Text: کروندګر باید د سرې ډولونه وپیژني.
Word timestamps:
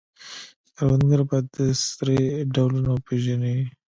کروندګر 0.75 1.21
باید 1.29 1.45
د 1.55 1.57
سرې 1.87 2.19
ډولونه 2.53 2.89
وپیژني. 2.91 3.57